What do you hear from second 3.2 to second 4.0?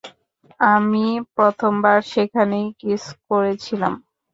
করেছিলাম।